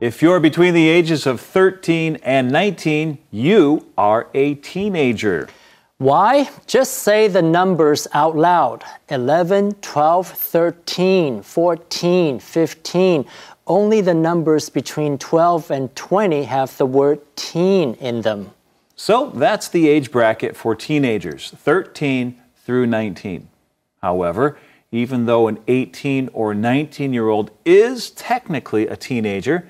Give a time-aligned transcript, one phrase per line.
[0.00, 5.48] If you're between the ages of 13 and 19, you are a teenager.
[5.96, 6.48] Why?
[6.68, 13.24] Just say the numbers out loud 11, 12, 13, 14, 15.
[13.66, 18.52] Only the numbers between 12 and 20 have the word teen in them.
[18.94, 23.48] So that's the age bracket for teenagers, 13 through 19.
[24.00, 24.58] However,
[24.92, 29.68] even though an 18 or 19 year old is technically a teenager,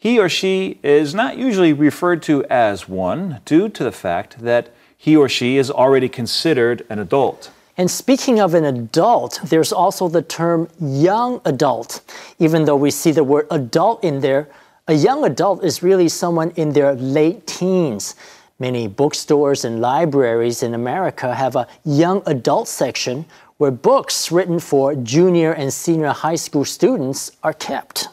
[0.00, 4.70] he or she is not usually referred to as one due to the fact that
[4.96, 7.50] he or she is already considered an adult.
[7.76, 12.00] And speaking of an adult, there's also the term young adult.
[12.38, 14.48] Even though we see the word adult in there,
[14.86, 18.14] a young adult is really someone in their late teens.
[18.60, 23.24] Many bookstores and libraries in America have a young adult section
[23.56, 28.08] where books written for junior and senior high school students are kept.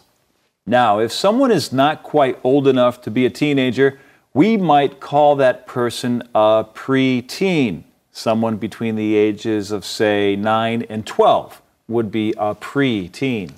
[0.67, 3.99] Now, if someone is not quite old enough to be a teenager,
[4.33, 7.83] we might call that person a preteen.
[8.11, 13.51] Someone between the ages of, say, 9 and 12 would be a preteen.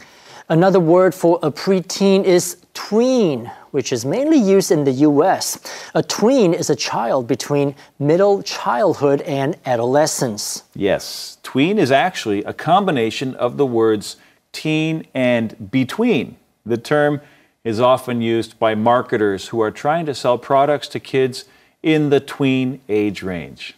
[0.50, 5.60] Another word for a preteen is tween, which is mainly used in the US.
[5.96, 10.64] A tween is a child between middle childhood and adolescence.
[10.76, 14.18] Yes, tween is actually a combination of the words
[14.52, 16.36] teen and between.
[16.68, 17.22] The term
[17.64, 21.46] is often used by marketers who are trying to sell products to kids
[21.82, 23.76] in the tween age range.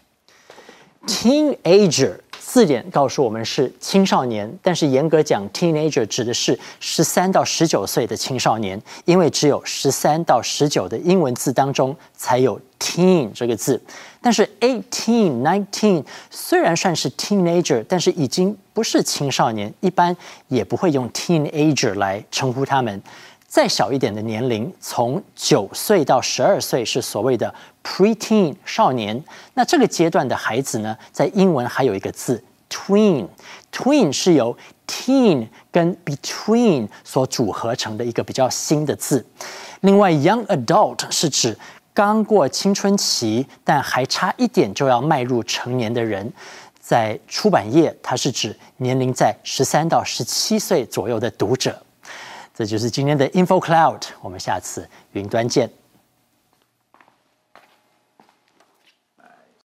[1.05, 13.79] Teenager 字典告诉我们是青少年，但是严格讲，teenager 指的是十三到十九岁的青少年，因为只有十三到十九的英文字当中才有 teen 这个字。
[14.21, 20.15] 但是 eighteen、nineteen 虽然算是 teenager，但是已经不是青少年，一般
[20.47, 23.01] 也不会用 teenager 来称呼他们。
[23.47, 27.51] 再小一点的年龄，从九岁到十二岁是所谓的
[27.83, 29.23] preteen 少年。
[29.53, 34.57] 那这个阶段的孩子呢，在英文还有一个字 tween，tween 是由
[34.87, 39.25] teen 跟 between 所组合成的一个比较新的字。
[39.81, 41.57] 另外，young adult 是指
[41.93, 46.31] 刚过青春期但还差一点就要迈入成年的人。
[46.79, 51.79] 在出版业，它是指年龄在十三到十七岁左右的读者。
[52.55, 55.69] 这就是今天的 InfoCloud，我们下次云端见。